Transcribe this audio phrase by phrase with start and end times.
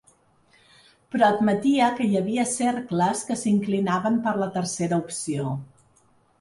[1.15, 5.57] Però admetia que hi havia cercles que s’inclinaven per la tercera opció.